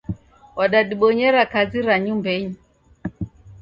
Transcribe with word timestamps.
Wadadibonyera 0.57 1.41
kazi 1.53 1.79
ra 1.87 1.95
nyumbenyi 2.03 2.55